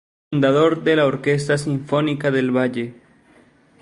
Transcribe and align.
Fundador 0.31 0.81
de 0.81 0.95
la 0.95 1.05
Orquesta 1.05 1.59
Sinfónica 1.59 2.31
del 2.31 2.49
Valle. 2.49 2.95